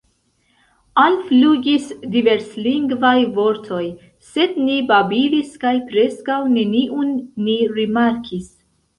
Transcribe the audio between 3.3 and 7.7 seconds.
vortoj, sed ni babilis kaj preskaŭ neniun ni